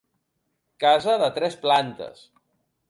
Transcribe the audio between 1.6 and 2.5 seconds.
plantes.